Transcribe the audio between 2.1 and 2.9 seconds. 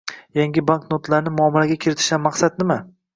maqsad nima?